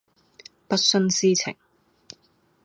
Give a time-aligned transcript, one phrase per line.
[0.67, 1.55] 不徇私情